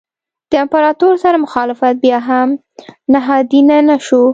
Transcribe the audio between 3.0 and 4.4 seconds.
نهادینه نه شو.